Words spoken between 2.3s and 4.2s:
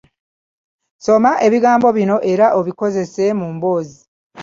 era obikozese mu mboozi.